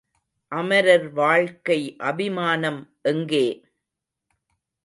அமரர் 0.51 1.05
வாழ்க்கைஅபி 1.15 2.27
மானம்எங்கே? 2.37 3.45